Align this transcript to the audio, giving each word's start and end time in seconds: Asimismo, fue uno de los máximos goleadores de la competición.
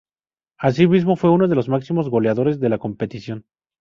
Asimismo, 0.57 1.15
fue 1.15 1.29
uno 1.29 1.47
de 1.47 1.53
los 1.53 1.69
máximos 1.69 2.09
goleadores 2.09 2.59
de 2.59 2.69
la 2.69 2.79
competición. 2.79 3.45